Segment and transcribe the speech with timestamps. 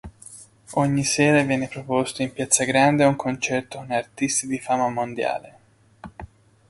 [0.71, 5.57] Ogni sera viene proposto in Piazza Grande un concerto con artisti di fama mondiale.